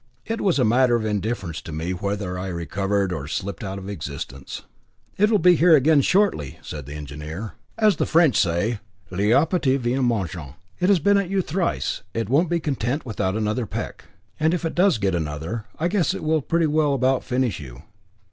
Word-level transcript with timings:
It 0.25 0.41
was 0.41 0.57
a 0.57 0.63
matter 0.65 0.95
of 0.95 1.05
indifference 1.05 1.61
to 1.61 1.71
me 1.71 1.91
whether 1.91 2.35
I 2.35 2.47
recovered 2.47 3.13
or 3.13 3.27
slipped 3.27 3.63
out 3.63 3.77
of 3.77 3.87
existence. 3.87 4.63
"It 5.15 5.29
will 5.29 5.37
be 5.37 5.55
here 5.55 5.75
again 5.75 6.01
shortly," 6.01 6.57
said 6.63 6.87
the 6.87 6.95
engineer. 6.95 7.53
"As 7.77 7.97
the 7.97 8.07
French 8.07 8.35
say, 8.35 8.79
l'appetit 9.11 9.79
vient 9.81 9.99
en 10.01 10.07
mangeant. 10.09 10.55
It 10.79 10.89
has 10.89 10.97
been 10.97 11.17
at 11.19 11.29
you 11.29 11.43
thrice, 11.43 12.01
it 12.15 12.29
won't 12.29 12.49
be 12.49 12.59
content 12.59 13.05
without 13.05 13.37
another 13.37 13.67
peck. 13.67 14.05
And 14.39 14.55
if 14.55 14.65
it 14.65 14.73
does 14.73 14.97
get 14.97 15.13
another, 15.13 15.65
I 15.79 15.87
guess 15.87 16.15
it 16.15 16.23
will 16.23 16.41
pretty 16.41 16.65
well 16.65 16.95
about 16.95 17.23
finish 17.23 17.59
you." 17.59 17.83